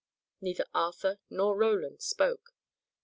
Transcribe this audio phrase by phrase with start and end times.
[0.41, 2.55] Neither Arthur nor Roland spoke.